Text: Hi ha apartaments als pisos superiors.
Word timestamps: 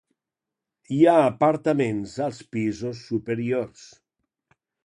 Hi 0.95 1.01
ha 1.11 1.13
apartaments 1.25 2.17
als 2.29 2.41
pisos 2.57 3.05
superiors. 3.11 3.89